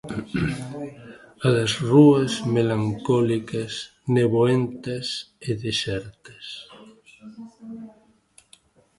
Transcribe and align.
A 1.47 1.47
das 1.57 1.73
rúas 1.89 2.31
melancólicas, 2.55 3.73
neboentas 4.15 5.07
e 5.49 5.51
desertas. 5.65 6.45